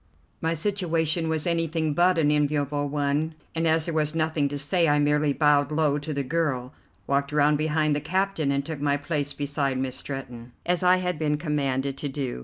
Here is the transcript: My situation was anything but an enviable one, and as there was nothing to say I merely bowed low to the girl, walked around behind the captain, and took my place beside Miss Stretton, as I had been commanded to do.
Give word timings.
My 0.41 0.55
situation 0.55 1.29
was 1.29 1.45
anything 1.45 1.93
but 1.93 2.17
an 2.17 2.31
enviable 2.31 2.89
one, 2.89 3.35
and 3.53 3.67
as 3.67 3.85
there 3.85 3.93
was 3.93 4.15
nothing 4.15 4.49
to 4.49 4.57
say 4.57 4.87
I 4.87 4.97
merely 4.97 5.31
bowed 5.31 5.71
low 5.71 5.99
to 5.99 6.11
the 6.11 6.23
girl, 6.23 6.73
walked 7.05 7.31
around 7.31 7.57
behind 7.57 7.95
the 7.95 8.01
captain, 8.01 8.51
and 8.51 8.65
took 8.65 8.81
my 8.81 8.97
place 8.97 9.31
beside 9.31 9.77
Miss 9.77 9.95
Stretton, 9.95 10.53
as 10.65 10.81
I 10.81 10.97
had 10.97 11.19
been 11.19 11.37
commanded 11.37 11.97
to 11.97 12.09
do. 12.09 12.39